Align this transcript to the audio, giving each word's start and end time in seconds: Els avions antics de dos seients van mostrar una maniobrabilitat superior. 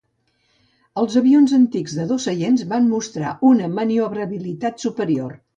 Els 1.01 1.17
avions 1.21 1.53
antics 1.57 1.93
de 1.99 2.07
dos 2.13 2.25
seients 2.29 2.65
van 2.73 2.89
mostrar 2.97 3.37
una 3.53 3.71
maniobrabilitat 3.77 4.87
superior. 4.89 5.41